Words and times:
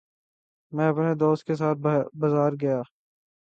میں 0.71 0.87
اپنے 0.87 1.13
دوست 1.15 1.43
کے 1.43 1.55
ساتھ 1.55 1.77
بازار 2.19 2.51
گیا 2.61 2.81